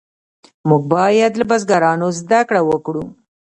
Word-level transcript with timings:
موږ 0.67 0.81
باید 0.93 1.33
له 1.39 1.45
بزرګانو 1.51 2.07
زده 2.19 2.39
کړه 2.49 2.61
وکړو. 2.69 3.03